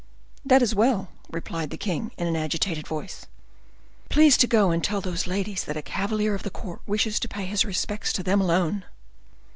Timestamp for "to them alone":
8.13-8.83